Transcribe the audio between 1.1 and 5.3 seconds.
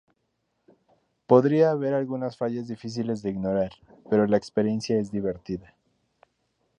Podría haber algunas fallas difíciles de ignorar, pero la experiencia es